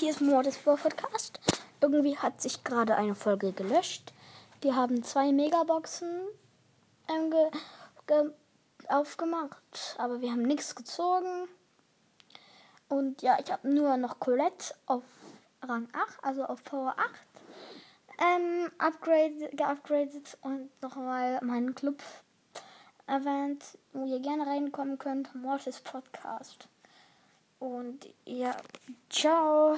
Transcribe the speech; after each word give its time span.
hier 0.00 0.10
ist 0.12 0.22
Mortis 0.22 0.56
Podcast. 0.56 1.38
Irgendwie 1.82 2.16
hat 2.16 2.40
sich 2.40 2.64
gerade 2.64 2.96
eine 2.96 3.14
Folge 3.14 3.52
gelöscht. 3.52 4.14
Wir 4.62 4.74
haben 4.74 5.02
zwei 5.02 5.30
Megaboxen 5.30 6.22
ähm, 7.06 7.30
ge, 7.30 7.50
ge, 8.06 8.32
aufgemacht, 8.88 9.96
aber 9.98 10.22
wir 10.22 10.30
haben 10.30 10.40
nichts 10.40 10.74
gezogen. 10.74 11.48
Und 12.88 13.20
ja, 13.20 13.38
ich 13.44 13.52
habe 13.52 13.68
nur 13.68 13.98
noch 13.98 14.18
Colette 14.20 14.74
auf 14.86 15.04
Rang 15.60 15.86
8, 15.92 16.24
also 16.24 16.44
auf 16.44 16.64
Power 16.64 16.94
8, 16.96 17.10
ähm, 18.20 18.70
upgrade, 18.78 19.50
geupgradet 19.52 20.38
und 20.40 20.70
nochmal 20.80 21.40
meinen 21.42 21.74
Club 21.74 22.02
erwähnt, 23.06 23.76
wo 23.92 24.06
ihr 24.06 24.20
gerne 24.20 24.46
reinkommen 24.46 24.96
könnt. 24.98 25.34
Mortis 25.34 25.78
Podcast. 25.78 26.68
Und 27.90 28.06
ja, 28.24 28.54
ciao. 29.08 29.76